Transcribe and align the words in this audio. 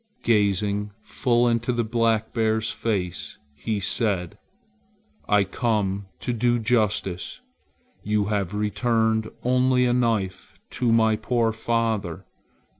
Gazing 0.23 0.93
full 1.03 1.47
into 1.47 1.71
the 1.71 1.83
black 1.83 2.33
bear's 2.33 2.71
face, 2.71 3.37
he 3.53 3.79
said: 3.79 4.39
"I 5.29 5.43
come 5.43 6.07
to 6.21 6.33
do 6.33 6.57
justice. 6.57 7.39
You 8.01 8.25
have 8.25 8.55
returned 8.55 9.29
only 9.43 9.85
a 9.85 9.93
knife 9.93 10.59
to 10.71 10.91
my 10.91 11.17
poor 11.17 11.51
father. 11.53 12.25